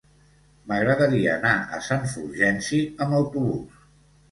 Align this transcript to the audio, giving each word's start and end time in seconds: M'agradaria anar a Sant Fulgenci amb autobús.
M'agradaria 0.71 1.35
anar 1.35 1.51
a 1.77 1.83
Sant 1.89 2.09
Fulgenci 2.15 2.83
amb 3.07 3.21
autobús. 3.21 3.89